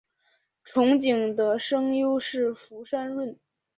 [0.65, 3.37] 憧憬的声优是福山润。